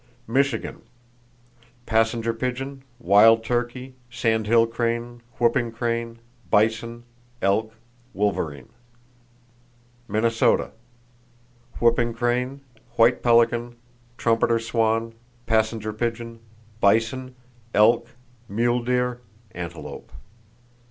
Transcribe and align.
Michigan: 0.25 0.81
Passenger 1.85 2.33
pigeon, 2.33 2.83
wild 2.97 3.43
turkey, 3.43 3.93
sandhill 4.09 4.65
crane, 4.65 5.21
whooping 5.37 5.71
crane, 5.73 6.17
bison, 6.49 7.03
elk, 7.39 7.75
wolverine. 8.11 8.69
Minnesota: 10.07 10.71
Whooping 11.79 12.15
crane, 12.15 12.61
white 12.95 13.21
pelican, 13.21 13.75
trumpeter 14.17 14.57
swan, 14.57 15.13
passenger 15.45 15.93
pigeon, 15.93 16.39
bison, 16.79 17.35
elk, 17.75 18.07
mule 18.49 18.81
deer, 18.83 19.21
antelope. 19.51 20.11